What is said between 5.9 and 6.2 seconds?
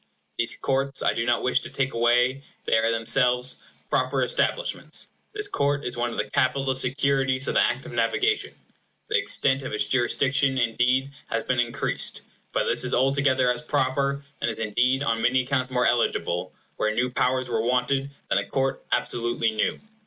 one of